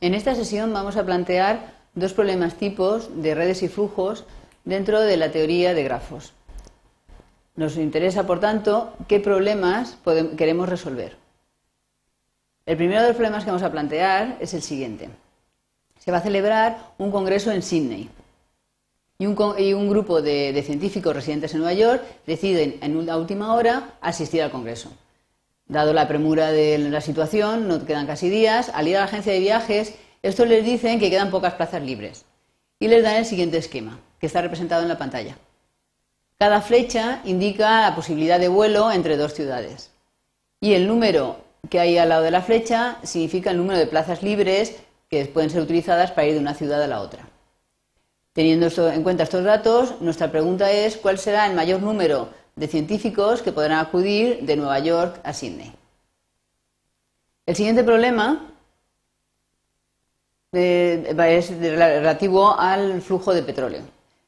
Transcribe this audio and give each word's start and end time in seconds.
En 0.00 0.14
esta 0.14 0.34
sesión 0.34 0.72
vamos 0.72 0.96
a 0.96 1.04
plantear 1.04 1.74
dos 1.94 2.12
problemas 2.12 2.54
tipos 2.54 3.22
de 3.22 3.34
redes 3.34 3.62
y 3.62 3.68
flujos 3.68 4.24
dentro 4.64 5.00
de 5.00 5.16
la 5.16 5.30
teoría 5.32 5.72
de 5.72 5.84
grafos. 5.84 6.32
Nos 7.54 7.76
interesa, 7.78 8.26
por 8.26 8.38
tanto, 8.38 8.92
qué 9.08 9.18
problemas 9.20 9.96
queremos 10.36 10.68
resolver. 10.68 11.16
El 12.66 12.76
primero 12.76 13.00
de 13.00 13.08
los 13.08 13.16
problemas 13.16 13.44
que 13.44 13.50
vamos 13.50 13.62
a 13.62 13.72
plantear 13.72 14.36
es 14.40 14.52
el 14.52 14.60
siguiente. 14.60 15.08
Se 15.98 16.10
va 16.10 16.18
a 16.18 16.22
celebrar 16.22 16.92
un 16.98 17.10
congreso 17.10 17.50
en 17.50 17.62
Sydney 17.62 18.10
y 19.18 19.24
un, 19.24 19.88
grupo 19.88 20.20
de, 20.20 20.62
científicos 20.66 21.14
residentes 21.14 21.54
en 21.54 21.60
Nueva 21.60 21.72
York 21.72 22.02
deciden 22.26 22.76
en 22.82 22.96
una 22.96 23.16
última 23.16 23.54
hora 23.54 23.94
asistir 24.02 24.42
al 24.42 24.50
congreso. 24.50 24.90
Dado 25.68 25.92
la 25.92 26.06
premura 26.06 26.52
de 26.52 26.78
la 26.78 27.00
situación, 27.00 27.66
no 27.66 27.84
quedan 27.84 28.06
casi 28.06 28.28
días, 28.28 28.70
al 28.72 28.86
ir 28.86 28.96
a 28.96 29.00
la 29.00 29.06
agencia 29.06 29.32
de 29.32 29.40
viajes, 29.40 29.94
estos 30.22 30.46
les 30.48 30.64
dicen 30.64 31.00
que 31.00 31.10
quedan 31.10 31.30
pocas 31.30 31.54
plazas 31.54 31.82
libres 31.82 32.24
y 32.78 32.88
les 32.88 33.02
dan 33.02 33.16
el 33.16 33.26
siguiente 33.26 33.58
esquema, 33.58 33.98
que 34.20 34.26
está 34.26 34.42
representado 34.42 34.82
en 34.82 34.88
la 34.88 34.98
pantalla. 34.98 35.36
Cada 36.38 36.60
flecha 36.60 37.20
indica 37.24 37.82
la 37.82 37.94
posibilidad 37.94 38.38
de 38.38 38.48
vuelo 38.48 38.92
entre 38.92 39.16
dos 39.16 39.34
ciudades 39.34 39.90
y 40.60 40.74
el 40.74 40.86
número 40.86 41.38
que 41.68 41.80
hay 41.80 41.98
al 41.98 42.10
lado 42.10 42.22
de 42.22 42.30
la 42.30 42.42
flecha 42.42 42.98
significa 43.02 43.50
el 43.50 43.56
número 43.56 43.78
de 43.78 43.86
plazas 43.86 44.22
libres 44.22 44.76
que 45.08 45.24
pueden 45.26 45.50
ser 45.50 45.62
utilizadas 45.62 46.12
para 46.12 46.26
ir 46.26 46.34
de 46.34 46.40
una 46.40 46.54
ciudad 46.54 46.82
a 46.82 46.86
la 46.86 47.00
otra. 47.00 47.28
Teniendo 48.32 48.68
en 48.90 49.02
cuenta 49.02 49.22
estos 49.22 49.44
datos, 49.44 50.00
nuestra 50.00 50.30
pregunta 50.30 50.70
es 50.70 50.96
cuál 50.96 51.18
será 51.18 51.46
el 51.46 51.54
mayor 51.54 51.80
número 51.82 52.28
de 52.56 52.68
científicos 52.68 53.42
que 53.42 53.52
podrán 53.52 53.78
acudir 53.78 54.40
de 54.40 54.56
Nueva 54.56 54.78
York 54.78 55.20
a 55.22 55.32
Sydney. 55.34 55.72
El 57.44 57.54
siguiente 57.54 57.84
problema 57.84 58.50
eh, 60.52 61.14
es 61.28 61.50
relativo 61.60 62.58
al 62.58 63.02
flujo 63.02 63.34
de 63.34 63.42
petróleo. 63.42 63.82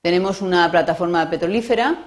Tenemos 0.00 0.40
una 0.40 0.70
plataforma 0.70 1.28
petrolífera, 1.28 2.06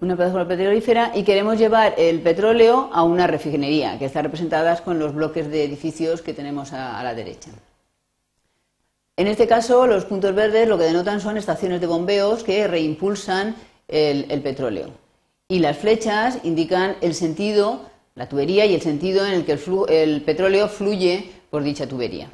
una 0.00 0.16
plataforma 0.16 0.48
petrolífera 0.48 1.12
y 1.14 1.22
queremos 1.22 1.56
llevar 1.56 1.94
el 1.96 2.20
petróleo 2.22 2.90
a 2.92 3.04
una 3.04 3.28
refinería, 3.28 3.98
que 3.98 4.06
está 4.06 4.20
representada 4.20 4.76
con 4.82 4.98
los 4.98 5.14
bloques 5.14 5.48
de 5.48 5.64
edificios 5.64 6.22
que 6.22 6.34
tenemos 6.34 6.72
a 6.72 7.02
la 7.02 7.14
derecha. 7.14 7.50
En 9.16 9.28
este 9.28 9.46
caso, 9.46 9.86
los 9.86 10.04
puntos 10.04 10.34
verdes 10.34 10.68
lo 10.68 10.76
que 10.76 10.84
denotan 10.84 11.22
son 11.22 11.38
estaciones 11.38 11.80
de 11.80 11.86
bombeos 11.86 12.44
que 12.44 12.66
reimpulsan 12.68 13.56
el, 13.88 14.42
petróleo. 14.42 14.90
Y 15.48 15.60
las 15.60 15.78
flechas 15.78 16.38
indican 16.42 16.96
el 17.00 17.14
sentido, 17.14 17.82
la 18.14 18.28
tubería 18.28 18.66
y 18.66 18.74
el 18.74 18.82
sentido 18.82 19.24
en 19.24 19.32
el 19.32 19.44
que 19.44 19.58
el, 20.02 20.22
petróleo 20.22 20.68
fluye 20.68 21.30
por 21.50 21.62
dicha 21.62 21.86
tubería. 21.86 22.30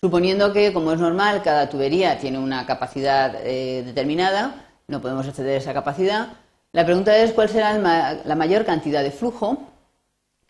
Suponiendo 0.00 0.52
que, 0.52 0.72
como 0.72 0.92
es 0.92 1.00
normal, 1.00 1.42
cada 1.42 1.68
tubería 1.68 2.18
tiene 2.18 2.38
una 2.38 2.66
capacidad 2.66 3.34
eh, 3.44 3.82
determinada, 3.84 4.66
no 4.86 5.00
podemos 5.00 5.26
exceder 5.26 5.56
esa 5.56 5.74
capacidad, 5.74 6.28
la 6.72 6.84
pregunta 6.84 7.16
es 7.16 7.32
cuál 7.32 7.48
será 7.48 7.76
la 8.24 8.34
mayor 8.34 8.64
cantidad 8.64 9.02
de 9.02 9.10
flujo 9.10 9.58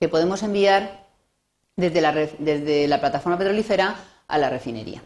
que 0.00 0.08
podemos 0.08 0.42
enviar 0.42 1.06
desde 1.76 2.88
la 2.88 3.00
plataforma 3.00 3.38
petrolífera 3.38 3.94
a 4.26 4.38
la 4.38 4.50
refinería. 4.50 5.02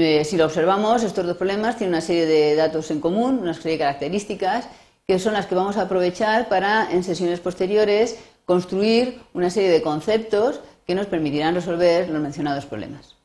Eh, 0.00 0.24
si 0.24 0.36
lo 0.36 0.44
observamos, 0.44 1.02
estos 1.02 1.26
dos 1.26 1.36
problemas 1.36 1.76
tienen 1.76 1.94
una 1.94 2.00
serie 2.00 2.24
de 2.24 2.54
datos 2.54 2.90
en 2.92 3.00
común, 3.00 3.40
una 3.40 3.52
serie 3.52 3.72
de 3.72 3.78
características, 3.78 4.68
que 5.04 5.18
son 5.18 5.32
las 5.32 5.46
que 5.46 5.56
vamos 5.56 5.76
a 5.76 5.82
aprovechar 5.82 6.48
para, 6.48 6.88
en 6.92 7.02
sesiones 7.02 7.40
posteriores, 7.40 8.16
construir 8.44 9.20
una 9.34 9.50
serie 9.50 9.70
de 9.70 9.82
conceptos 9.82 10.60
que 10.86 10.94
nos 10.94 11.06
permitirán 11.06 11.56
resolver 11.56 12.08
los 12.08 12.22
mencionados 12.22 12.64
problemas. 12.64 13.17